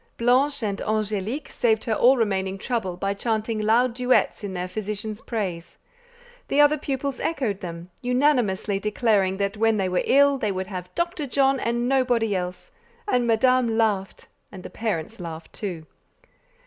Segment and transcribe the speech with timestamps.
[0.17, 5.21] Blanche and Angélique saved her all remaining trouble by chanting loud duets in their physician's
[5.21, 5.77] praise;
[6.47, 10.89] the other pupils echoed them, unanimously declaring that when they were ill they would have
[10.95, 11.27] Dr.
[11.27, 12.71] John and nobody else;
[13.07, 15.85] and Madame laughed, and the parents laughed too.